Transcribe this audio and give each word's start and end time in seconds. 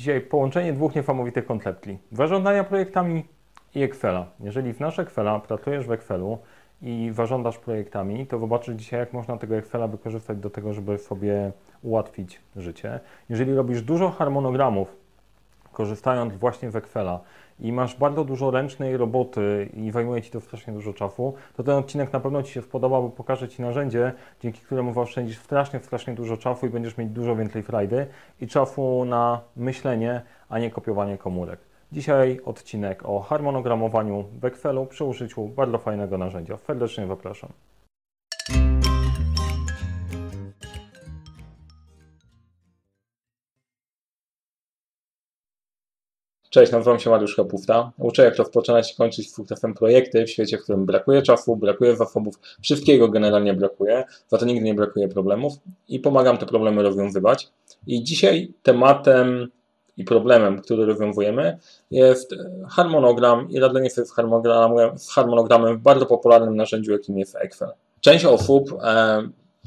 Dzisiaj 0.00 0.20
połączenie 0.20 0.72
dwóch 0.72 0.94
niesamowitych 0.94 1.46
koncepcji. 1.46 1.98
Zarządzania 2.12 2.64
projektami 2.64 3.24
i 3.74 3.82
Excela. 3.82 4.26
Jeżeli 4.40 4.72
znasz 4.72 4.98
Excela, 4.98 5.40
pracujesz 5.40 5.86
w 5.86 5.92
Excelu 5.92 6.38
i 6.82 7.10
zarządzasz 7.14 7.58
projektami, 7.58 8.26
to 8.26 8.38
zobaczysz 8.38 8.74
dzisiaj, 8.74 9.00
jak 9.00 9.12
można 9.12 9.36
tego 9.36 9.56
Excela 9.56 9.88
wykorzystać 9.88 10.38
do 10.38 10.50
tego, 10.50 10.72
żeby 10.72 10.98
sobie 10.98 11.52
ułatwić 11.82 12.40
życie. 12.56 13.00
Jeżeli 13.28 13.54
robisz 13.54 13.82
dużo 13.82 14.10
harmonogramów, 14.10 14.96
korzystając 15.80 16.36
właśnie 16.36 16.70
z 16.70 16.76
Excela 16.76 17.20
i 17.60 17.72
masz 17.72 17.96
bardzo 17.96 18.24
dużo 18.24 18.50
ręcznej 18.50 18.96
roboty 18.96 19.68
i 19.74 19.90
zajmuje 19.90 20.22
Ci 20.22 20.30
to 20.30 20.40
strasznie 20.40 20.72
dużo 20.72 20.92
czasu, 20.92 21.34
to 21.56 21.62
ten 21.62 21.74
odcinek 21.74 22.12
na 22.12 22.20
pewno 22.20 22.42
Ci 22.42 22.52
się 22.52 22.62
spodoba, 22.62 23.00
bo 23.00 23.08
pokażę 23.08 23.48
Ci 23.48 23.62
narzędzie, 23.62 24.12
dzięki 24.40 24.60
któremu 24.60 24.94
zaoszczędzisz 24.94 25.38
strasznie, 25.38 25.80
strasznie 25.80 26.14
dużo 26.14 26.36
czasu 26.36 26.66
i 26.66 26.70
będziesz 26.70 26.96
mieć 26.96 27.10
dużo 27.10 27.36
więcej 27.36 27.62
frajdy 27.62 28.06
i 28.40 28.46
czasu 28.46 29.04
na 29.04 29.40
myślenie, 29.56 30.22
a 30.48 30.58
nie 30.58 30.70
kopiowanie 30.70 31.18
komórek. 31.18 31.60
Dzisiaj 31.92 32.40
odcinek 32.44 33.02
o 33.04 33.20
harmonogramowaniu 33.20 34.24
w 34.40 34.44
Excelu 34.44 34.86
przy 34.86 35.04
użyciu 35.04 35.48
bardzo 35.48 35.78
fajnego 35.78 36.18
narzędzia. 36.18 36.56
Serdecznie 36.56 37.06
zapraszam. 37.06 37.50
Cześć, 46.50 46.72
nazywam 46.72 46.98
się 46.98 47.10
Mariusz 47.10 47.36
Kapufta. 47.36 47.92
Uczę, 47.98 48.24
jak 48.24 48.36
rozpoczynać 48.36 48.92
i 48.92 48.96
kończyć 48.96 49.30
full 49.32 49.46
projekty 49.76 50.24
w 50.24 50.30
świecie, 50.30 50.58
w 50.58 50.62
którym 50.62 50.86
brakuje 50.86 51.22
czasu, 51.22 51.56
brakuje 51.56 51.96
zasobów, 51.96 52.34
wszystkiego 52.62 53.08
generalnie 53.08 53.54
brakuje, 53.54 54.04
za 54.28 54.38
to 54.38 54.44
nigdy 54.44 54.64
nie 54.64 54.74
brakuje 54.74 55.08
problemów 55.08 55.52
i 55.88 56.00
pomagam 56.00 56.38
te 56.38 56.46
problemy 56.46 56.82
rozwiązywać. 56.82 57.48
I 57.86 58.02
dzisiaj 58.02 58.52
tematem 58.62 59.48
i 59.96 60.04
problemem, 60.04 60.60
który 60.62 60.86
rozwiązujemy, 60.86 61.58
jest 61.90 62.34
harmonogram 62.68 63.50
i 63.50 63.60
radzenie 63.60 63.90
sobie 63.90 64.06
z 64.06 64.12
harmonogramem, 64.12 64.98
z 64.98 65.10
harmonogramem 65.10 65.78
w 65.78 65.80
bardzo 65.80 66.06
popularnym 66.06 66.56
narzędziu, 66.56 66.92
jakim 66.92 67.18
jest 67.18 67.36
Excel. 67.36 67.68
Część 68.00 68.24
osób 68.24 68.72
e, 68.82 69.22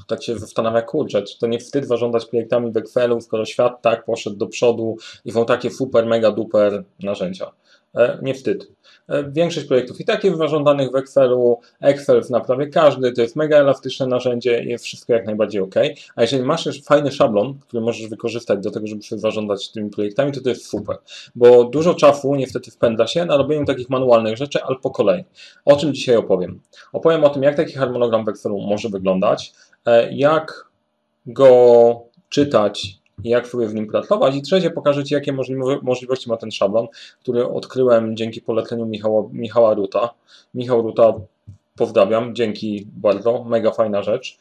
tak 0.07 0.23
się 0.23 0.39
zastanawia, 0.39 0.81
kurczę, 0.81 1.23
czy 1.23 1.39
to 1.39 1.47
nie 1.47 1.59
wstyd 1.59 1.87
zarządzać 1.87 2.25
projektami 2.25 2.71
w 2.71 2.77
Excelu, 2.77 3.21
skoro 3.21 3.45
świat 3.45 3.81
tak 3.81 4.05
poszedł 4.05 4.35
do 4.35 4.47
przodu 4.47 4.97
i 5.25 5.31
są 5.31 5.45
takie 5.45 5.71
super, 5.71 6.05
mega 6.05 6.31
duper 6.31 6.83
narzędzia. 6.99 7.51
E, 7.95 8.19
nie 8.21 8.33
wstyd. 8.33 8.67
E, 9.07 9.31
większość 9.31 9.67
projektów 9.67 9.99
i 9.99 10.05
tak 10.05 10.23
jest 10.23 10.37
zarządzanych 10.37 10.91
w 10.91 10.95
Excelu, 10.95 11.59
Excel 11.81 12.21
na 12.29 12.39
prawie 12.39 12.67
każdy, 12.67 13.11
to 13.11 13.21
jest 13.21 13.35
mega 13.35 13.57
elastyczne 13.57 14.07
narzędzie 14.07 14.63
i 14.63 14.69
jest 14.69 14.85
wszystko 14.85 15.13
jak 15.13 15.25
najbardziej 15.25 15.61
ok. 15.61 15.75
A 16.15 16.21
jeżeli 16.21 16.43
masz 16.43 16.65
już 16.65 16.83
fajny 16.83 17.11
szablon, 17.11 17.59
który 17.59 17.83
możesz 17.83 18.07
wykorzystać 18.07 18.59
do 18.59 18.71
tego, 18.71 18.87
żeby 18.87 19.03
sobie 19.03 19.19
zarządzać 19.19 19.71
tymi 19.71 19.89
projektami, 19.89 20.31
to 20.31 20.41
to 20.41 20.49
jest 20.49 20.65
super. 20.65 20.97
Bo 21.35 21.63
dużo 21.63 21.93
czasu 21.93 22.35
niestety 22.35 22.71
wpędza 22.71 23.07
się 23.07 23.25
na 23.25 23.37
robienie 23.37 23.65
takich 23.65 23.89
manualnych 23.89 24.37
rzeczy, 24.37 24.63
ale 24.63 24.75
po 24.81 24.91
kolei. 24.91 25.23
O 25.65 25.75
czym 25.75 25.93
dzisiaj 25.93 26.15
opowiem? 26.15 26.59
Opowiem 26.93 27.23
o 27.23 27.29
tym, 27.29 27.43
jak 27.43 27.55
taki 27.55 27.73
harmonogram 27.73 28.25
w 28.25 28.29
Excelu 28.29 28.57
może 28.61 28.89
wyglądać, 28.89 29.53
jak 30.11 30.65
go 31.25 32.01
czytać 32.29 33.03
jak 33.23 33.47
sobie 33.47 33.67
w 33.67 33.73
nim 33.73 33.87
pracować. 33.87 34.35
I 34.35 34.41
trzecie, 34.41 34.69
pokażę 34.69 35.03
Ci, 35.03 35.13
jakie 35.13 35.33
możliwości 35.81 36.29
ma 36.29 36.37
ten 36.37 36.51
szablon, 36.51 36.87
który 37.21 37.47
odkryłem 37.47 38.17
dzięki 38.17 38.41
poleceniu 38.41 38.85
Michała, 38.85 39.23
Michała 39.31 39.73
Ruta. 39.73 40.13
Michał 40.53 40.81
Ruta, 40.81 41.13
pozdrawiam, 41.75 42.35
dzięki 42.35 42.87
bardzo, 42.95 43.43
mega 43.43 43.71
fajna 43.71 44.03
rzecz. 44.03 44.37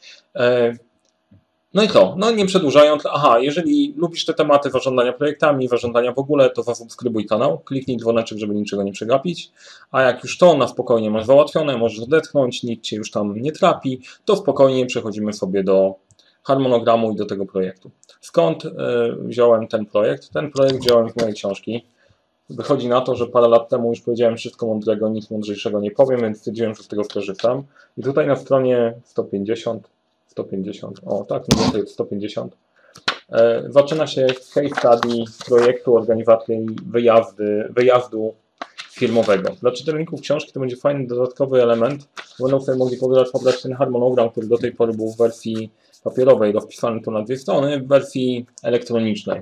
No 1.73 1.83
i 1.83 1.87
to, 1.87 2.15
no 2.17 2.31
nie 2.31 2.45
przedłużając, 2.45 3.03
aha, 3.05 3.39
jeżeli 3.39 3.93
lubisz 3.97 4.25
te 4.25 4.33
tematy 4.33 4.69
zarządzania 4.69 5.13
projektami, 5.13 5.67
zarządzania 5.67 6.13
w 6.13 6.19
ogóle, 6.19 6.49
to 6.49 6.63
zasubskrybuj 6.63 7.25
kanał, 7.25 7.59
kliknij 7.59 7.97
dzwoneczek, 7.97 8.37
żeby 8.37 8.55
niczego 8.55 8.83
nie 8.83 8.91
przegapić, 8.91 9.51
a 9.91 10.01
jak 10.01 10.23
już 10.23 10.37
to 10.37 10.57
na 10.57 10.67
spokojnie 10.67 11.11
masz 11.11 11.25
załatwione, 11.25 11.77
możesz 11.77 11.99
odetchnąć, 11.99 12.63
nikt 12.63 12.83
Cię 12.83 12.95
już 12.95 13.11
tam 13.11 13.41
nie 13.41 13.51
trapi, 13.51 14.01
to 14.25 14.35
spokojnie 14.35 14.85
przechodzimy 14.85 15.33
sobie 15.33 15.63
do 15.63 15.95
harmonogramu 16.43 17.11
i 17.11 17.15
do 17.15 17.25
tego 17.25 17.45
projektu. 17.45 17.91
Skąd 18.21 18.65
e, 18.65 18.69
wziąłem 19.19 19.67
ten 19.67 19.85
projekt? 19.85 20.29
Ten 20.29 20.51
projekt 20.51 20.79
wziąłem 20.79 21.09
z 21.09 21.15
mojej 21.15 21.33
książki. 21.33 21.85
Wychodzi 22.49 22.87
na 22.87 23.01
to, 23.01 23.15
że 23.15 23.27
parę 23.27 23.47
lat 23.47 23.69
temu 23.69 23.89
już 23.89 24.01
powiedziałem 24.01 24.37
wszystko 24.37 24.67
mądrego, 24.67 25.09
nic 25.09 25.31
mądrzejszego 25.31 25.79
nie 25.79 25.91
powiem, 25.91 26.21
więc 26.21 26.37
stwierdziłem, 26.37 26.75
że 26.75 26.83
z 26.83 26.87
tego 26.87 27.03
skorzystam. 27.03 27.63
I 27.97 28.03
tutaj 28.03 28.27
na 28.27 28.35
stronie 28.35 28.93
150, 29.03 29.92
150, 30.33 31.01
o 31.05 31.25
tak, 31.25 31.43
mniej 31.47 31.63
więcej 31.63 31.87
150, 31.87 32.57
e, 33.31 33.63
zaczyna 33.69 34.07
się 34.07 34.27
case 34.27 34.67
study 34.67 35.23
projektu 35.45 35.95
organizacji 35.95 36.65
wyjazdy, 36.85 37.67
wyjazdu 37.69 38.33
firmowego. 38.91 39.49
Dla 39.61 39.71
czytelników 39.71 40.21
książki 40.21 40.51
to 40.51 40.59
będzie 40.59 40.75
fajny 40.75 41.07
dodatkowy 41.07 41.63
element, 41.63 42.07
będą 42.39 42.61
sobie 42.61 42.77
mogli 42.77 42.97
pobrać, 42.97 43.29
pobrać 43.31 43.61
ten 43.61 43.73
harmonogram, 43.73 44.29
który 44.29 44.47
do 44.47 44.57
tej 44.57 44.71
pory 44.71 44.93
był 44.93 45.11
w 45.11 45.17
wersji 45.17 45.69
papierowej, 46.03 46.51
rozpisany 46.51 47.01
tu 47.01 47.11
na 47.11 47.21
dwie 47.21 47.37
strony, 47.37 47.79
w 47.79 47.87
wersji 47.87 48.45
elektronicznej. 48.63 49.41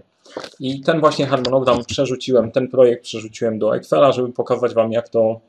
I 0.59 0.81
ten 0.81 1.00
właśnie 1.00 1.25
harmonogram 1.25 1.85
przerzuciłem, 1.85 2.52
ten 2.52 2.68
projekt 2.68 3.03
przerzuciłem 3.03 3.59
do 3.59 3.75
Excela, 3.75 4.12
żeby 4.12 4.34
pokazać 4.34 4.73
Wam, 4.73 4.91
jak 4.91 5.09
to, 5.09 5.40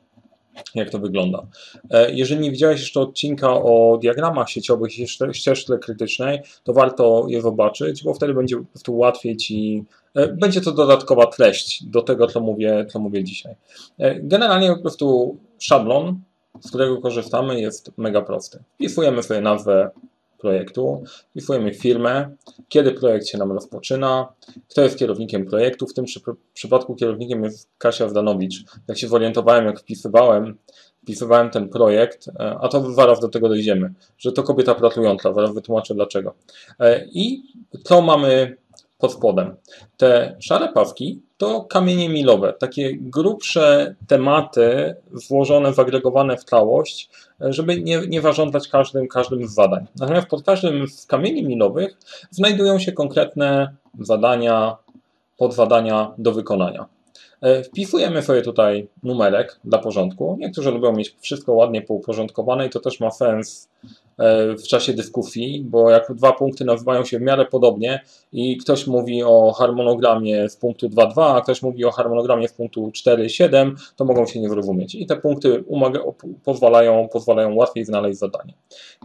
jak 0.75 0.91
to 0.91 0.99
wygląda. 0.99 1.47
E, 1.91 2.13
jeżeli 2.13 2.41
nie 2.41 2.51
widziałeś 2.51 2.81
jeszcze 2.81 3.01
odcinka 3.01 3.53
o 3.53 3.99
diagramach 4.03 4.51
sieciowych 4.51 4.99
i 4.99 5.07
ścieżce 5.33 5.79
krytycznej, 5.79 6.41
to 6.65 6.73
warto 6.73 7.27
je 7.29 7.43
zobaczyć, 7.43 8.05
bo 8.05 8.15
wtedy 8.15 8.35
będzie 8.35 8.57
po 8.57 8.65
prostu 8.65 8.97
łatwiej 8.97 9.37
Ci, 9.37 9.85
e, 10.15 10.29
będzie 10.29 10.61
to 10.61 10.73
dodatkowa 10.73 11.27
treść 11.27 11.85
do 11.85 12.03
tego, 12.03 12.27
co 12.27 12.41
mówię, 12.41 12.87
co 12.89 12.99
mówię 12.99 13.25
dzisiaj. 13.25 13.55
E, 13.99 14.21
generalnie 14.21 14.69
po 14.69 14.81
prostu 14.81 15.37
szablon, 15.59 16.21
z 16.61 16.69
którego 16.69 17.01
korzystamy, 17.01 17.61
jest 17.61 17.93
mega 17.97 18.23
prosty. 18.23 18.59
Wpisujemy 18.75 19.23
sobie 19.23 19.41
nazwę 19.41 19.91
projektu, 20.43 21.03
wpisujemy 21.31 21.75
firmę, 21.75 22.37
kiedy 22.69 22.93
projekt 22.93 23.27
się 23.27 23.39
nam 23.39 23.53
rozpoczyna, 23.53 24.33
kto 24.69 24.83
jest 24.83 24.99
kierownikiem 24.99 25.47
projektu. 25.47 25.87
W 25.87 25.95
tym 25.95 26.05
przypadku 26.55 26.95
kierownikiem 26.95 27.45
jest 27.45 27.69
Kasia 27.79 28.07
Wdanowicz. 28.07 28.65
Jak 28.89 28.99
się 28.99 29.09
zorientowałem, 29.09 29.67
jak 29.67 29.81
wpisywałem, 29.81 30.59
wpisywałem 31.03 31.51
ten 31.51 31.69
projekt, 31.69 32.29
e, 32.29 32.57
a 32.61 32.69
to 32.69 32.93
zaraz 32.93 33.21
do 33.21 33.29
tego 33.29 33.49
dojdziemy, 33.49 33.93
że 34.19 34.33
to 34.33 34.43
kobieta 34.43 34.75
pracująca, 34.75 35.35
zaraz 35.35 35.55
wytłumaczę 35.55 35.95
dlaczego. 35.95 36.35
E, 36.81 37.05
I 37.13 37.43
co 37.85 38.03
mamy 38.03 38.57
pod 38.99 39.13
spodem. 39.13 39.57
Te 39.97 40.37
szare 40.41 40.69
pawki 40.69 41.23
to 41.43 41.65
kamienie 41.65 42.09
milowe, 42.09 42.53
takie 42.53 42.97
grubsze 42.97 43.95
tematy 44.07 44.95
włożone, 45.29 45.75
zagregowane 45.75 46.37
w 46.37 46.45
całość, 46.45 47.11
żeby 47.41 47.83
nie, 47.83 48.01
nie 48.09 48.21
zarządzać 48.21 48.69
każdym, 48.69 49.09
każdym 49.09 49.49
z 49.49 49.55
zadań. 49.55 49.87
Natomiast 50.01 50.27
pod 50.27 50.43
każdym 50.43 50.89
z 50.89 51.07
kamieni 51.07 51.45
milowych 51.45 51.99
znajdują 52.31 52.79
się 52.79 52.93
konkretne 52.93 53.75
zadania, 54.01 54.77
podwadania 55.37 56.13
do 56.19 56.33
wykonania. 56.33 56.87
E, 57.41 57.63
wpisujemy 57.63 58.23
sobie 58.23 58.43
tutaj 58.43 58.89
numerek 59.03 59.61
dla 59.65 59.79
porządku. 59.79 60.37
Niektórzy 60.41 60.71
lubią 60.71 60.93
mieć 60.93 61.17
wszystko 61.21 61.53
ładnie 61.53 61.83
pouporządkowane 61.83 62.67
i 62.67 62.71
to 62.71 62.81
też 62.81 63.01
ma 63.01 63.11
sens 63.11 63.69
w 64.59 64.63
czasie 64.63 64.93
dyskusji, 64.93 65.65
bo 65.65 65.91
jak 65.91 66.15
dwa 66.15 66.33
punkty 66.33 66.65
nazywają 66.65 67.05
się 67.05 67.19
w 67.19 67.23
miarę 67.23 67.47
podobnie 67.47 68.01
i 68.33 68.57
ktoś 68.57 68.87
mówi 68.87 69.23
o 69.23 69.53
harmonogramie 69.53 70.49
w 70.49 70.57
punktu 70.57 70.89
2.2, 70.89 71.37
a 71.37 71.41
ktoś 71.41 71.63
mówi 71.63 71.85
o 71.85 71.91
harmonogramie 71.91 72.49
w 72.49 72.55
punktu 72.55 72.91
4.7, 72.91 73.73
to 73.97 74.05
mogą 74.05 74.27
się 74.27 74.41
nie 74.41 74.49
zrozumieć. 74.49 74.95
I 74.95 75.07
te 75.07 75.17
punkty 75.17 75.65
pozwalają, 76.45 77.09
pozwalają 77.13 77.55
łatwiej 77.55 77.85
znaleźć 77.85 78.19
zadanie. 78.19 78.55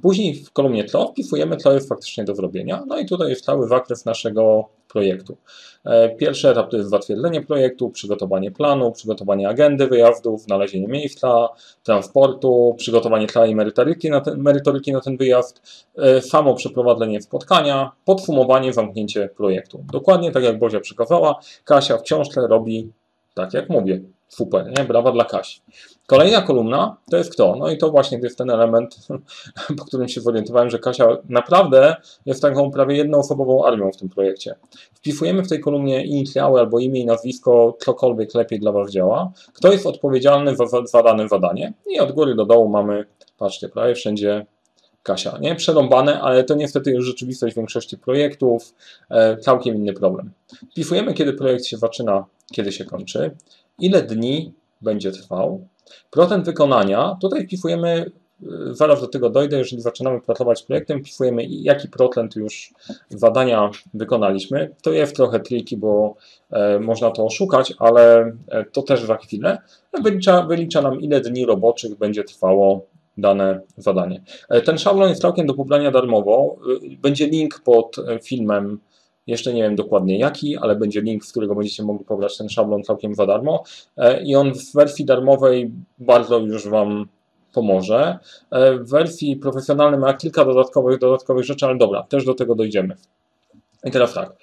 Później 0.02 0.36
w 0.36 0.52
kolumnie 0.52 0.86
co 0.86 1.08
wpisujemy, 1.08 1.58
co 1.58 1.74
jest 1.74 1.90
faktycznie 1.90 2.24
do 2.24 2.36
zrobienia. 2.36 2.84
No 2.88 3.00
i 3.00 3.06
tutaj 3.06 3.30
jest 3.30 3.46
cały 3.46 3.68
zakres 3.68 4.06
naszego 4.06 4.70
projektu. 4.88 5.38
E, 5.86 6.10
pierwszy 6.10 6.50
etap 6.50 6.72
to 6.72 6.78
jest 6.78 6.90
zatwierdzenie 6.90 7.42
projektu, 7.42 7.90
przygotowanie 7.90 8.52
planu, 8.52 8.92
przygotowanie 8.92 9.50
agendy 9.50 9.88
wyjazdów, 9.88 10.42
znalezienie 10.42 10.88
miejsca, 10.88 11.50
transportu, 11.84 12.76
przygotowanie 12.78 13.28
całej 13.28 13.56
merytoryki 13.56 14.10
na 14.10 14.22
ten, 14.22 14.42
merytoryki 14.42 14.92
na 14.92 14.97
ten 15.02 15.18
wyjazd, 15.18 15.86
e, 15.98 16.22
samo 16.22 16.56
przeprowadzenie 16.56 17.22
spotkania, 17.22 17.92
podsumowanie, 18.06 18.74
zamknięcie 18.74 19.30
projektu. 19.38 19.86
Dokładnie 19.92 20.32
tak 20.32 20.44
jak 20.44 20.60
Bozia 20.60 20.80
przekazała, 20.80 21.40
Kasia 21.66 21.98
w 21.98 22.02
książce 22.02 22.48
robi 22.48 22.92
tak 23.38 23.54
jak 23.54 23.70
mówię. 23.70 24.02
Super, 24.28 24.74
nie? 24.78 24.84
Brawa 24.84 25.12
dla 25.12 25.26
Kasi. 25.26 25.62
Kolejna 26.08 26.42
kolumna 26.42 26.98
to 27.12 27.18
jest 27.18 27.34
kto? 27.34 27.56
No 27.56 27.70
i 27.72 27.78
to 27.78 27.92
właśnie 27.92 28.20
jest 28.24 28.38
ten 28.38 28.50
element, 28.50 29.08
po 29.78 29.86
którym 29.86 30.08
się 30.08 30.22
zorientowałem, 30.22 30.70
że 30.70 30.80
Kasia 30.80 31.18
naprawdę 31.30 31.96
jest 32.26 32.42
taką 32.42 32.72
prawie 32.72 32.98
jednoosobową 32.98 33.66
armią 33.66 33.92
w 33.92 33.98
tym 33.98 34.10
projekcie. 34.10 34.56
Wpisujemy 34.94 35.44
w 35.44 35.50
tej 35.50 35.60
kolumnie 35.60 36.06
inicjały 36.06 36.60
albo 36.60 36.80
imię 36.80 37.02
i 37.02 37.06
nazwisko, 37.06 37.78
cokolwiek 37.80 38.36
lepiej 38.36 38.60
dla 38.60 38.72
Was 38.72 38.92
działa. 38.92 39.32
Kto 39.54 39.72
jest 39.72 39.86
odpowiedzialny 39.86 40.56
za, 40.56 40.66
za 40.86 41.04
dane 41.04 41.28
zadanie? 41.28 41.74
I 41.88 42.00
od 42.00 42.12
góry 42.12 42.36
do 42.36 42.46
dołu 42.46 42.70
mamy, 42.70 43.06
patrzcie, 43.38 43.70
prawie 43.70 43.96
wszędzie 43.96 44.46
Kasia, 45.08 45.38
nie? 45.42 45.56
Przerąbane, 45.56 46.22
ale 46.22 46.44
to 46.44 46.56
niestety 46.56 46.92
już 46.92 47.06
rzeczywistość 47.06 47.56
większości 47.56 47.98
projektów, 47.98 48.76
e, 49.10 49.38
całkiem 49.38 49.76
inny 49.76 49.94
problem. 49.94 50.32
Pifujemy, 50.76 51.14
kiedy 51.14 51.34
projekt 51.34 51.66
się 51.66 51.78
zaczyna, 51.78 52.26
kiedy 52.52 52.72
się 52.72 52.86
kończy, 52.86 53.32
ile 53.80 54.04
dni 54.04 54.54
będzie 54.82 55.12
trwał, 55.12 55.68
procent 56.12 56.46
wykonania, 56.46 57.18
tutaj 57.22 57.48
pifujemy 57.48 58.12
zaraz 58.72 59.02
do 59.02 59.08
tego 59.08 59.30
dojdę, 59.30 59.58
jeżeli 59.58 59.82
zaczynamy 59.82 60.22
pracować 60.22 60.60
z 60.60 60.64
projektem, 60.64 61.04
pifujemy 61.04 61.46
jaki 61.46 61.88
procent 61.88 62.36
już 62.36 62.74
zadania 63.10 63.72
wykonaliśmy. 63.94 64.76
To 64.82 64.92
jest 64.92 65.16
trochę 65.16 65.40
triki, 65.40 65.78
bo 65.78 66.16
e, 66.52 66.80
można 66.80 67.12
to 67.12 67.26
oszukać, 67.26 67.74
ale 67.80 68.34
e, 68.48 68.66
to 68.66 68.82
też 68.82 69.04
za 69.04 69.18
chwilę. 69.18 69.58
Wylicza, 70.04 70.42
wylicza 70.42 70.82
nam 70.82 71.02
ile 71.02 71.22
dni 71.22 71.46
roboczych 71.46 71.98
będzie 71.98 72.24
trwało 72.24 72.86
dane 73.18 73.62
zadanie. 73.78 74.22
E, 74.50 74.62
ten 74.62 74.78
szablon 74.78 75.10
jest 75.10 75.22
całkiem 75.22 75.48
do 75.48 75.54
pobrania 75.54 75.92
darmowo. 75.92 76.56
E, 76.94 76.98
będzie 77.02 77.28
link 77.28 77.62
pod 77.66 78.00
e, 78.00 78.20
filmem 78.20 78.80
jeszcze 79.28 79.54
nie 79.54 79.64
wiem 79.64 79.76
dokładnie 79.76 80.20
jaki, 80.20 80.58
ale 80.58 80.76
będzie 80.76 81.02
link, 81.02 81.26
z 81.26 81.32
którego 81.32 81.56
będziecie 81.56 81.84
mogli 81.84 82.06
pobrać 82.06 82.38
ten 82.38 82.50
szablon 82.50 82.84
całkiem 82.84 83.16
za 83.16 83.26
darmo. 83.26 83.64
I 84.24 84.36
on 84.36 84.54
w 84.54 84.74
wersji 84.74 85.06
darmowej 85.06 85.72
bardzo 86.00 86.40
już 86.40 86.68
Wam 86.68 87.08
pomoże. 87.54 88.20
W 88.52 88.90
wersji 88.90 89.36
profesjonalnej 89.36 90.00
ma 90.00 90.14
kilka 90.14 90.46
dodatkowych, 90.46 91.00
dodatkowych 91.00 91.46
rzeczy, 91.46 91.66
ale 91.66 91.78
dobra, 91.78 92.04
też 92.04 92.26
do 92.26 92.34
tego 92.34 92.56
dojdziemy. 92.56 92.96
I 93.84 93.92
teraz 93.92 94.14
tak, 94.14 94.36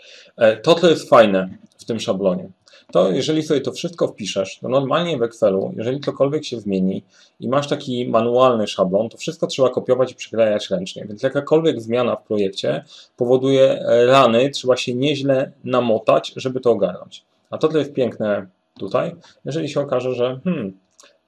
to 0.62 0.74
co 0.74 0.90
jest 0.90 1.08
fajne 1.08 1.48
w 1.78 1.84
tym 1.84 2.00
szablonie, 2.00 2.48
to 2.94 3.10
jeżeli 3.10 3.42
sobie 3.42 3.60
to 3.60 3.72
wszystko 3.72 4.08
wpiszesz, 4.08 4.58
to 4.58 4.68
normalnie 4.68 5.18
w 5.18 5.22
Excelu, 5.22 5.72
jeżeli 5.76 6.00
cokolwiek 6.00 6.44
się 6.44 6.60
zmieni 6.60 7.02
i 7.40 7.48
masz 7.48 7.68
taki 7.68 8.08
manualny 8.08 8.66
szablon, 8.66 9.08
to 9.08 9.18
wszystko 9.18 9.46
trzeba 9.46 9.70
kopiować 9.70 10.12
i 10.12 10.14
przyklejać 10.14 10.70
ręcznie, 10.70 11.04
więc 11.08 11.22
jakakolwiek 11.22 11.80
zmiana 11.80 12.16
w 12.16 12.22
projekcie 12.22 12.84
powoduje 13.16 13.84
rany, 14.06 14.50
trzeba 14.50 14.76
się 14.76 14.94
nieźle 14.94 15.52
namotać, 15.64 16.32
żeby 16.36 16.60
to 16.60 16.70
ogarnąć. 16.70 17.24
A 17.50 17.58
to, 17.58 17.68
co 17.68 17.78
jest 17.78 17.92
piękne 17.92 18.46
tutaj, 18.78 19.16
jeżeli 19.44 19.68
się 19.68 19.80
okaże, 19.80 20.14
że 20.14 20.40
hmm, 20.44 20.78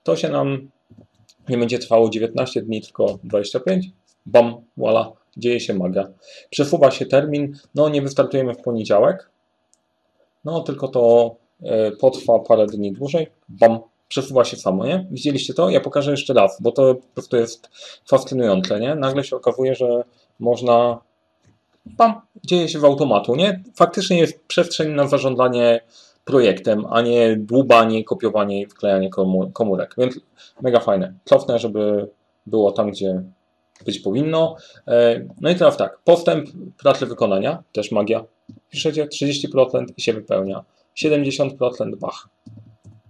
to 0.02 0.16
się 0.16 0.28
nam 0.28 0.70
nie 1.48 1.58
będzie 1.58 1.78
trwało 1.78 2.10
19 2.10 2.62
dni, 2.62 2.82
tylko 2.82 3.18
25. 3.24 3.90
Bam, 4.26 4.56
voila, 4.76 5.12
dzieje 5.36 5.60
się 5.60 5.74
magia. 5.74 6.08
Przesuwa 6.50 6.90
się 6.90 7.06
termin, 7.06 7.56
no 7.74 7.88
nie 7.88 8.02
wystartujemy 8.02 8.54
w 8.54 8.62
poniedziałek, 8.62 9.30
no 10.44 10.60
tylko 10.60 10.88
to 10.88 11.34
e, 11.40 11.45
potrwa 12.00 12.38
parę 12.38 12.66
dni 12.66 12.92
dłużej, 12.92 13.26
bam, 13.48 13.78
przesuwa 14.08 14.44
się 14.44 14.56
samo, 14.56 14.86
nie? 14.86 15.06
Widzieliście 15.10 15.54
to? 15.54 15.70
Ja 15.70 15.80
pokażę 15.80 16.10
jeszcze 16.10 16.34
raz, 16.34 16.58
bo 16.60 16.72
to 16.72 16.94
po 16.94 17.14
prostu 17.14 17.36
jest 17.36 17.70
fascynujące, 18.10 18.80
nie? 18.80 18.94
Nagle 18.94 19.24
się 19.24 19.36
okazuje, 19.36 19.74
że 19.74 20.04
można 20.38 20.98
bam, 21.86 22.20
dzieje 22.44 22.68
się 22.68 22.78
w 22.78 22.84
automatu, 22.84 23.36
nie? 23.36 23.62
Faktycznie 23.74 24.18
jest 24.18 24.44
przestrzeń 24.46 24.92
na 24.92 25.08
zażądanie 25.08 25.80
projektem, 26.24 26.86
a 26.90 27.02
nie 27.02 27.36
dłubanie, 27.36 28.04
kopiowanie 28.04 28.60
i 28.60 28.66
wklejanie 28.66 29.10
komórek. 29.52 29.94
Więc 29.98 30.20
mega 30.62 30.80
fajne. 30.80 31.14
Cofnę, 31.24 31.58
żeby 31.58 32.08
było 32.46 32.72
tam, 32.72 32.90
gdzie 32.90 33.22
być 33.84 33.98
powinno. 33.98 34.56
E, 34.88 35.20
no 35.40 35.50
i 35.50 35.54
teraz 35.54 35.76
tak, 35.76 35.98
postęp 36.04 36.48
pracy 36.78 37.06
wykonania, 37.06 37.62
też 37.72 37.92
magia. 37.92 38.24
Piszecie 38.70 39.06
30% 39.06 39.84
i 39.96 40.02
się 40.02 40.12
wypełnia. 40.12 40.64
70% 40.96 41.96
bach 41.96 42.28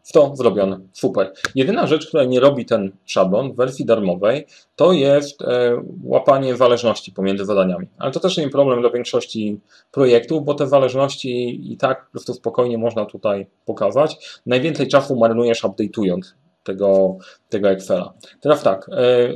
w 0.06 0.12
to 0.12 0.37
zrobione. 0.37 0.81
Super. 0.93 1.33
Jedyna 1.55 1.87
rzecz, 1.87 2.06
która 2.09 2.25
nie 2.25 2.41
robi 2.41 2.65
ten 2.65 2.93
szablon 3.05 3.53
w 3.53 3.56
wersji 3.56 3.85
darmowej, 3.85 4.47
to 4.77 4.93
jest 4.93 5.43
e, 5.43 5.83
łapanie 6.05 6.56
zależności 6.56 7.12
pomiędzy 7.12 7.44
zadaniami. 7.44 7.87
Ale 7.99 8.12
to 8.12 8.21
też 8.21 8.37
nie 8.37 8.49
problem 8.49 8.81
dla 8.81 8.91
większości 8.91 9.61
projektów, 9.93 10.44
bo 10.44 10.55
te 10.55 10.67
zależności 10.67 11.61
i 11.73 11.77
tak 11.77 12.05
po 12.05 12.11
prostu 12.11 12.35
spokojnie 12.35 12.79
można 12.79 13.06
tutaj 13.06 13.47
pokazać. 13.65 14.41
Najwięcej 14.47 14.89
czasu 14.89 15.17
marnujesz 15.17 15.65
update'ując 15.65 16.23
tego, 16.65 17.17
tego 17.49 17.71
Excela. 17.71 18.15
Teraz 18.41 18.62
tak, 18.62 18.91
e, 18.93 19.32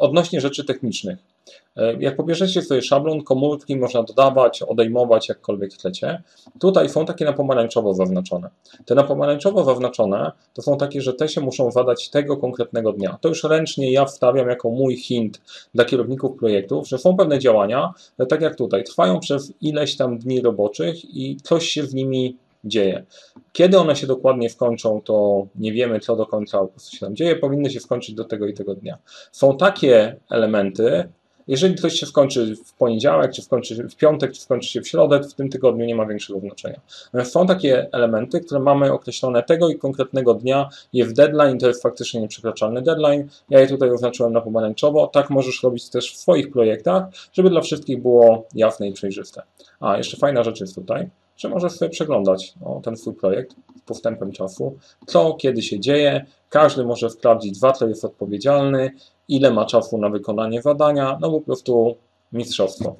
odnośnie 0.00 0.40
rzeczy 0.40 0.64
technicznych. 0.64 1.31
E, 1.76 1.94
jak 2.00 2.16
pobierzecie 2.16 2.62
sobie 2.62 2.82
szablon, 2.82 3.22
komórki 3.22 3.76
można 3.76 4.02
dodawać, 4.02 4.62
odejmować, 4.62 5.28
jakkolwiek 5.28 5.74
chcecie. 5.74 6.22
Tutaj 6.60 6.88
są 6.88 7.06
takie 7.06 7.24
na 7.24 7.32
pomarańczowo 7.32 7.94
zaznaczone. 7.94 8.50
Te 8.84 8.94
na 8.94 9.04
pomarańczowo 9.04 9.64
zaznaczone 9.64 10.32
to 10.54 10.62
są 10.62 10.76
takie, 10.76 11.00
że 11.00 11.14
te 11.14 11.28
się 11.28 11.40
muszą 11.40 11.70
zadać 11.70 12.10
tego 12.10 12.36
konkretnego 12.36 12.92
dnia. 12.92 13.18
To 13.20 13.28
już 13.28 13.44
ręcznie 13.44 13.92
ja 13.92 14.04
wstawiam 14.04 14.48
jako 14.48 14.70
mój 14.70 14.96
hint 14.96 15.40
dla 15.74 15.84
kierowników 15.84 16.38
projektów, 16.38 16.88
że 16.88 16.98
są 16.98 17.16
pewne 17.16 17.38
działania, 17.38 17.92
tak 18.28 18.40
jak 18.40 18.56
tutaj, 18.56 18.84
trwają 18.84 19.20
przez 19.20 19.52
ileś 19.60 19.96
tam 19.96 20.18
dni 20.18 20.40
roboczych 20.40 21.04
i 21.04 21.36
coś 21.42 21.68
się 21.68 21.82
z 21.82 21.94
nimi 21.94 22.36
dzieje. 22.64 23.04
Kiedy 23.52 23.78
one 23.78 23.96
się 23.96 24.06
dokładnie 24.06 24.50
skończą, 24.50 25.00
to 25.04 25.46
nie 25.54 25.72
wiemy, 25.72 26.00
co 26.00 26.16
do 26.16 26.26
końca 26.26 26.58
prostu 26.66 26.96
się 26.96 27.06
tam 27.06 27.16
dzieje. 27.16 27.36
Powinny 27.36 27.70
się 27.70 27.80
skończyć 27.80 28.14
do 28.14 28.24
tego 28.24 28.46
i 28.46 28.54
tego 28.54 28.74
dnia. 28.74 28.98
Są 29.32 29.56
takie 29.56 30.16
elementy, 30.30 31.08
jeżeli 31.48 31.74
coś 31.74 31.92
się 31.94 32.06
skończy 32.06 32.56
w 32.56 32.74
poniedziałek, 32.74 33.32
czy 33.32 33.42
skończy 33.42 33.88
w 33.88 33.96
piątek, 33.96 34.32
czy 34.32 34.40
skończy 34.40 34.68
się 34.68 34.80
w 34.80 34.88
środę, 34.88 35.20
w 35.20 35.34
tym 35.34 35.48
tygodniu 35.48 35.84
nie 35.84 35.94
ma 35.94 36.06
większego 36.06 36.40
znaczenia. 36.40 36.80
Są 37.24 37.46
takie 37.46 37.88
elementy, 37.92 38.40
które 38.40 38.60
mamy 38.60 38.92
określone 38.92 39.42
tego 39.42 39.68
i 39.68 39.78
konkretnego 39.78 40.34
dnia, 40.34 40.68
jest 40.92 41.14
deadline, 41.14 41.58
to 41.58 41.68
jest 41.68 41.82
faktycznie 41.82 42.20
nieprzekraczalny 42.20 42.82
deadline. 42.82 43.28
Ja 43.50 43.60
je 43.60 43.66
tutaj 43.66 43.90
oznaczyłem 43.90 44.32
na 44.32 44.40
pomarańczowo. 44.40 45.06
Tak 45.06 45.30
możesz 45.30 45.62
robić 45.62 45.90
też 45.90 46.12
w 46.12 46.16
swoich 46.16 46.50
projektach, 46.50 47.04
żeby 47.32 47.50
dla 47.50 47.60
wszystkich 47.60 48.02
było 48.02 48.46
jasne 48.54 48.88
i 48.88 48.92
przejrzyste. 48.92 49.42
A, 49.80 49.96
jeszcze 49.96 50.16
fajna 50.16 50.42
rzecz 50.42 50.60
jest 50.60 50.74
tutaj 50.74 51.10
że 51.42 51.48
możesz 51.48 51.72
sobie 51.72 51.88
przeglądać 51.88 52.54
o, 52.64 52.80
ten 52.84 52.96
swój 52.96 53.14
projekt 53.14 53.56
z 53.76 53.80
postępem 53.80 54.32
czasu, 54.32 54.76
co, 55.06 55.34
kiedy 55.34 55.62
się 55.62 55.80
dzieje. 55.80 56.26
Każdy 56.48 56.84
może 56.84 57.10
sprawdzić, 57.10 57.58
za 57.58 57.72
co 57.72 57.88
jest 57.88 58.04
odpowiedzialny, 58.04 58.90
ile 59.28 59.50
ma 59.50 59.66
czasu 59.66 59.98
na 59.98 60.08
wykonanie 60.08 60.62
zadania, 60.62 61.18
no 61.20 61.30
po 61.30 61.40
prostu 61.40 61.96
mistrzostwo. 62.32 62.96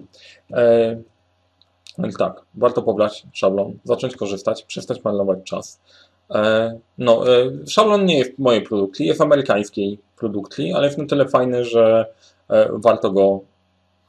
E, 0.53 0.97
więc 1.99 2.17
tak, 2.17 2.43
warto 2.55 2.83
pobrać 2.83 3.27
szablon, 3.33 3.79
zacząć 3.85 4.17
korzystać, 4.17 4.63
przestać 4.63 5.05
marnować 5.05 5.39
czas. 5.45 5.81
E, 6.31 6.79
no, 6.99 7.37
e, 7.37 7.51
szablon 7.67 8.05
nie 8.05 8.19
jest 8.19 8.39
mojej 8.39 8.63
produkcji, 8.63 9.07
jest 9.07 9.21
amerykańskiej 9.21 9.99
produkcji, 10.17 10.73
ale 10.73 10.87
jest 10.87 10.99
na 10.99 11.07
tyle 11.07 11.29
fajny, 11.29 11.65
że 11.65 12.07
e, 12.49 12.69
warto 12.73 13.11
go 13.11 13.41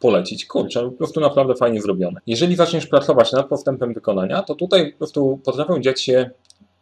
polecić. 0.03 0.45
Kurczę, 0.45 0.83
po 0.83 0.91
prostu 0.91 1.19
naprawdę 1.19 1.55
fajnie 1.55 1.81
zrobione. 1.81 2.21
Jeżeli 2.27 2.55
zaczniesz 2.55 2.87
pracować 2.87 3.31
nad 3.31 3.47
postępem 3.47 3.93
wykonania, 3.93 4.43
to 4.43 4.55
tutaj 4.55 4.91
po 4.91 4.97
prostu 4.97 5.39
potrafią 5.43 5.79
dziać 5.79 6.01
się 6.01 6.29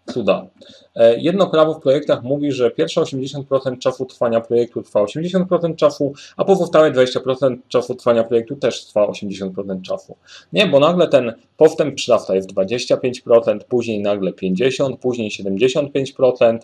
cuda. 0.05 0.47
E, 0.95 1.19
jedno 1.19 1.49
prawo 1.49 1.73
w 1.73 1.79
projektach 1.79 2.23
mówi, 2.23 2.51
że 2.51 2.71
pierwsze 2.71 3.01
80% 3.01 3.77
czasu 3.77 4.05
trwania 4.05 4.41
projektu 4.41 4.83
trwa 4.83 5.03
80% 5.03 5.75
czasu, 5.75 6.13
a 6.37 6.45
pozostałe 6.45 6.91
20% 6.91 7.57
czasu 7.67 7.95
trwania 7.95 8.23
projektu 8.23 8.55
też 8.55 8.85
trwa 8.85 9.07
80% 9.07 9.81
czasu. 9.81 10.15
Nie, 10.53 10.67
bo 10.67 10.79
nagle 10.79 11.07
ten 11.07 11.33
postęp 11.57 11.95
przyrasta 11.95 12.35
jest 12.35 12.53
25%, 12.53 13.59
później 13.69 14.01
nagle 14.01 14.31
50%, 14.31 14.97
później 14.97 15.29
75%, 15.29 16.59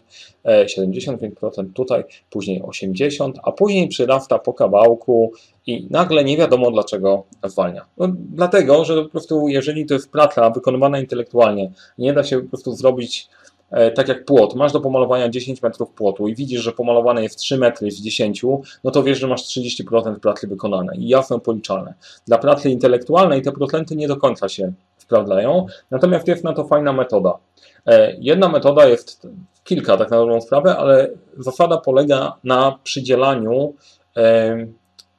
75% 0.46 1.62
e, 1.62 1.66
tutaj, 1.74 2.04
później 2.30 2.62
80%, 2.62 3.32
a 3.44 3.52
później 3.52 3.88
przyrasta 3.88 4.40
po 4.40 4.54
kawałku 4.54 5.32
i 5.68 5.88
nagle 5.90 6.24
nie 6.24 6.38
wiadomo 6.38 6.72
dlaczego 6.72 7.24
zwalnia. 7.44 7.86
No, 7.98 8.08
dlatego, 8.16 8.86
że 8.86 9.04
po 9.04 9.10
prostu 9.10 9.48
jeżeli 9.48 9.86
to 9.86 9.94
jest 9.94 10.12
praca 10.12 10.50
wykonywana 10.50 11.00
intelektualnie, 11.00 11.72
nie 11.98 12.14
da 12.14 12.24
się 12.24 12.42
po 12.42 12.50
prostu 12.50 12.72
zrobić 12.72 13.30
e, 13.72 13.92
tak 13.92 14.08
jak 14.08 14.26
płot, 14.26 14.56
masz 14.56 14.72
do 14.72 14.82
pomalowania 14.82 15.30
10 15.30 15.62
metrów 15.62 15.90
płotu 15.90 16.28
i 16.28 16.36
widzisz, 16.36 16.62
że 16.62 16.72
pomalowane 16.72 17.24
jest 17.24 17.40
3 17.40 17.58
metry 17.58 17.92
z 17.92 18.02
10, 18.02 18.44
no 18.84 18.92
to 18.92 19.04
wiesz, 19.04 19.20
że 19.20 19.28
masz 19.28 19.44
30% 19.44 20.20
pracy 20.20 20.48
wykonanej 20.48 21.04
i 21.04 21.08
jasno 21.08 21.40
policzalne. 21.40 21.94
Dla 22.28 22.38
pracy 22.38 22.70
intelektualnej 22.70 23.42
te 23.42 23.52
procenty 23.52 23.96
nie 23.96 24.08
do 24.08 24.18
końca 24.18 24.50
się 24.50 24.74
sprawdzają, 24.98 25.66
natomiast 25.92 26.28
jest 26.28 26.44
na 26.44 26.54
to 26.54 26.68
fajna 26.68 26.94
metoda. 26.94 27.38
E, 27.86 28.16
jedna 28.20 28.50
metoda 28.50 28.86
jest, 28.86 29.28
kilka 29.64 29.98
tak 29.98 30.12
na 30.12 30.18
dobrą 30.18 30.42
sprawę, 30.42 30.78
ale 30.78 31.10
zasada 31.38 31.78
polega 31.78 32.34
na 32.44 32.80
przydzielaniu 32.84 33.74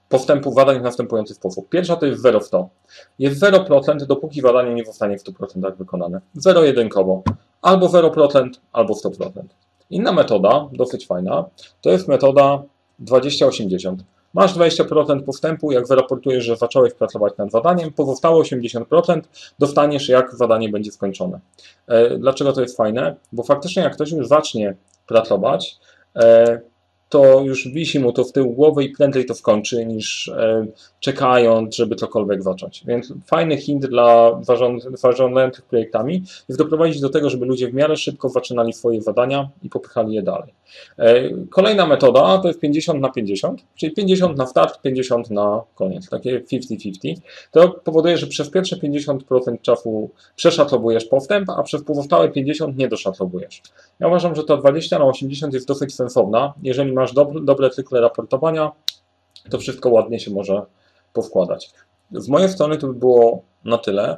postępu 0.08 0.54
badań 0.54 0.82
następujący 0.82 1.34
sposób. 1.34 1.68
Pierwsza 1.68 1.96
to 1.96 2.06
jest 2.06 2.22
0 2.22 2.40
w 2.40 2.44
100. 2.44 2.68
Jest 3.18 3.42
0% 3.42 4.06
dopóki 4.06 4.42
badanie 4.42 4.74
nie 4.74 4.84
zostanie 4.84 5.18
w 5.18 5.24
100% 5.24 5.76
wykonane. 5.76 6.20
0 6.34 6.64
jedynkowo. 6.64 7.22
Albo 7.62 7.86
0%, 7.86 8.48
albo 8.72 8.94
100%. 8.94 9.30
Inna 9.90 10.12
metoda, 10.12 10.68
dosyć 10.72 11.06
fajna, 11.06 11.44
to 11.80 11.90
jest 11.90 12.08
metoda 12.08 12.62
20-80. 13.04 13.96
Masz 14.34 14.54
20% 14.54 15.22
postępu, 15.22 15.72
jak 15.72 15.88
wyraportujesz, 15.88 16.44
że 16.44 16.56
zacząłeś 16.56 16.94
pracować 16.94 17.36
nad 17.36 17.50
zadaniem, 17.50 17.92
pozostałe 17.92 18.42
80% 18.42 19.20
dostaniesz, 19.58 20.08
jak 20.08 20.34
zadanie 20.34 20.68
będzie 20.68 20.92
skończone. 20.92 21.40
E, 21.86 22.18
dlaczego 22.18 22.52
to 22.52 22.60
jest 22.60 22.76
fajne? 22.76 23.16
Bo 23.32 23.42
faktycznie, 23.42 23.82
jak 23.82 23.92
ktoś 23.92 24.10
już 24.12 24.28
zacznie 24.28 24.74
pracować, 25.06 25.76
e, 26.16 26.60
to 27.08 27.40
już 27.40 27.68
wisi 27.68 28.00
mu 28.00 28.12
to 28.12 28.24
w 28.24 28.32
tył 28.32 28.50
głowy 28.50 28.84
i 28.84 28.90
prędzej 28.90 29.24
to 29.26 29.34
skończy, 29.34 29.86
niż 29.86 30.28
e, 30.28 30.66
czekając, 31.00 31.76
żeby 31.76 31.96
cokolwiek 31.96 32.42
zacząć. 32.42 32.84
Więc 32.86 33.12
fajny 33.26 33.56
hint 33.56 33.86
dla 33.86 34.40
zarządzających 34.92 35.64
projektami 35.64 36.22
jest 36.48 36.58
doprowadzić 36.58 37.00
do 37.00 37.08
tego, 37.08 37.30
żeby 37.30 37.46
ludzie 37.46 37.68
w 37.68 37.74
miarę 37.74 37.96
szybko 37.96 38.28
zaczynali 38.28 38.72
swoje 38.72 39.02
zadania 39.02 39.48
i 39.62 39.68
popychali 39.68 40.14
je 40.14 40.22
dalej. 40.22 40.54
E, 40.98 41.30
kolejna 41.50 41.86
metoda 41.86 42.38
to 42.38 42.48
jest 42.48 42.60
50 42.60 43.00
na 43.00 43.08
50, 43.08 43.62
czyli 43.74 43.92
50 43.92 44.38
na 44.38 44.46
start, 44.46 44.82
50 44.82 45.30
na 45.30 45.62
koniec, 45.74 46.08
takie 46.08 46.40
50-50. 46.40 47.14
To 47.50 47.68
powoduje, 47.68 48.18
że 48.18 48.26
przez 48.26 48.50
pierwsze 48.50 48.76
50% 48.76 49.60
czasu 49.62 50.10
przeszacowujesz 50.36 51.04
postęp, 51.04 51.50
a 51.50 51.62
przez 51.62 51.82
pozostałe 51.82 52.28
50 52.28 52.76
nie 52.76 52.88
doszacowujesz. 52.88 53.62
Ja 54.00 54.08
uważam, 54.08 54.34
że 54.34 54.44
to 54.44 54.56
20 54.56 54.98
na 54.98 55.04
80 55.04 55.54
jest 55.54 55.68
dosyć 55.68 55.94
sensowna. 55.94 56.54
Jeżeli 56.62 56.92
masz 56.98 57.12
dobre, 57.12 57.40
dobre 57.40 57.70
cykle 57.70 58.00
raportowania, 58.00 58.72
to 59.50 59.58
wszystko 59.58 59.90
ładnie 59.90 60.20
się 60.20 60.30
może 60.30 60.62
powkładać. 61.12 61.70
Z 62.12 62.28
mojej 62.28 62.48
strony 62.48 62.78
to 62.78 62.86
by 62.86 62.94
było 62.94 63.42
na 63.64 63.78
tyle. 63.78 64.16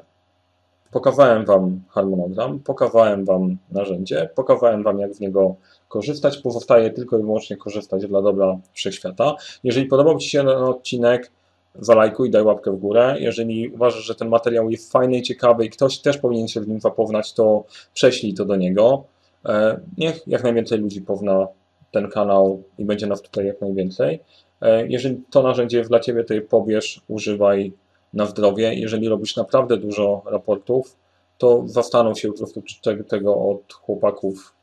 Pokazałem 0.90 1.44
Wam 1.44 1.80
harmonogram, 1.88 2.58
pokazałem 2.58 3.24
Wam 3.24 3.56
narzędzie, 3.70 4.30
pokazałem 4.34 4.82
Wam, 4.82 4.98
jak 4.98 5.14
z 5.14 5.20
niego 5.20 5.54
korzystać. 5.88 6.38
Pozostaje 6.38 6.90
tylko 6.90 7.18
i 7.18 7.22
wyłącznie 7.22 7.56
korzystać 7.56 8.06
dla 8.06 8.22
dobra 8.22 8.58
wszechświata. 8.72 9.34
Jeżeli 9.64 9.86
podobał 9.86 10.18
Ci 10.18 10.30
się 10.30 10.38
ten 10.38 10.48
odcinek, 10.48 11.30
zalajkuj, 11.74 12.30
daj 12.30 12.42
łapkę 12.42 12.70
w 12.72 12.76
górę. 12.76 13.16
Jeżeli 13.18 13.68
uważasz, 13.68 14.04
że 14.04 14.14
ten 14.14 14.28
materiał 14.28 14.70
jest 14.70 14.92
fajny 14.92 15.16
i 15.16 15.22
ciekawy 15.22 15.64
i 15.64 15.70
ktoś 15.70 15.98
też 15.98 16.18
powinien 16.18 16.48
się 16.48 16.60
w 16.60 16.68
nim 16.68 16.80
zapoznać, 16.80 17.32
to 17.32 17.64
prześlij 17.94 18.34
to 18.34 18.44
do 18.44 18.56
niego. 18.56 19.04
E, 19.46 19.80
niech 19.98 20.26
jak 20.26 20.42
najwięcej 20.42 20.78
ludzi 20.78 21.02
pozna 21.02 21.46
ten 21.90 22.08
kanał 22.08 22.62
i 22.78 22.84
będzie 22.84 23.06
nas 23.06 23.22
tutaj 23.22 23.46
jak 23.46 23.60
najwięcej. 23.60 24.20
E, 24.60 24.86
jeżeli 24.86 25.22
to 25.30 25.42
narzędzie 25.42 25.78
jest 25.78 25.90
dla 25.90 26.00
Ciebie, 26.00 26.24
to 26.24 26.34
je 26.34 26.42
pobierz, 26.42 27.00
używaj 27.08 27.72
na 28.14 28.26
zdrowie. 28.26 28.74
Jeżeli 28.74 29.08
robisz 29.08 29.36
naprawdę 29.36 29.76
dużo 29.76 30.22
raportów, 30.26 30.96
to 31.38 31.62
zastanów 31.66 32.20
się 32.20 32.28
po 32.28 32.38
prostu, 32.38 32.62
czy 32.62 33.04
tego 33.04 33.36
od 33.36 33.72
chłopaków 33.72 34.54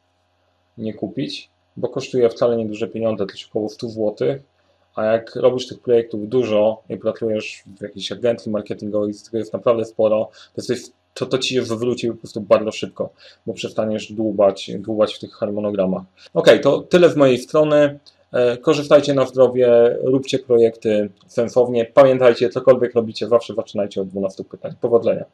nie 0.77 0.93
kupić, 0.93 1.50
bo 1.77 1.89
kosztuje 1.89 2.29
wcale 2.29 2.57
nieduże 2.57 2.88
pieniądze, 2.88 3.25
to 3.25 3.31
jest 3.31 3.50
około 3.50 3.69
100 3.69 3.89
zł, 3.89 4.15
a 4.96 5.03
jak 5.03 5.36
robisz 5.36 5.67
tych 5.67 5.79
projektów 5.79 6.29
dużo 6.29 6.84
i 6.89 6.98
pracujesz 6.98 7.63
w 7.77 7.81
jakiejś 7.81 8.12
agencji 8.12 8.51
marketingowej, 8.51 9.13
tego 9.25 9.38
jest 9.38 9.53
naprawdę 9.53 9.86
sporo, 9.86 10.29
to, 10.55 10.74
jest, 10.74 10.93
to, 11.17 11.25
to 11.25 11.38
ci 11.38 11.55
się 11.55 11.63
po 12.12 12.17
prostu 12.17 12.41
bardzo 12.41 12.71
szybko, 12.71 13.09
bo 13.45 13.53
przestaniesz 13.53 14.12
dłubać, 14.12 14.71
dłubać 14.79 15.13
w 15.13 15.19
tych 15.19 15.33
harmonogramach. 15.33 16.03
Ok, 16.33 16.47
to 16.62 16.79
tyle 16.79 17.09
z 17.09 17.15
mojej 17.15 17.38
strony. 17.38 18.00
E, 18.31 18.57
korzystajcie 18.57 19.13
na 19.13 19.25
zdrowie, 19.25 19.97
róbcie 20.03 20.39
projekty 20.39 21.09
sensownie. 21.27 21.86
Pamiętajcie, 21.86 22.50
cokolwiek 22.50 22.93
robicie, 22.95 23.27
zawsze 23.27 23.53
zaczynajcie 23.53 24.01
od 24.01 24.07
12 24.07 24.43
pytań. 24.43 24.74
Powodzenia. 24.81 25.25